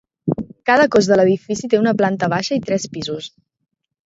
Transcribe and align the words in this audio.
Cada 0.69 0.87
cos 0.95 1.09
de 1.11 1.17
l'edifici 1.19 1.69
té 1.75 1.81
una 1.83 1.93
planta 2.01 2.31
baixa 2.35 2.59
i 2.61 2.63
tres 2.71 2.89
pisos. 2.97 3.31